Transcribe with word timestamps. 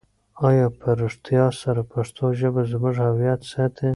آیا 0.47 0.67
په 0.79 0.89
رښتیا 1.01 1.45
سره 1.61 1.81
پښتو 1.93 2.25
ژبه 2.39 2.61
زموږ 2.71 2.95
هویت 3.05 3.41
ساتي؟ 3.51 3.89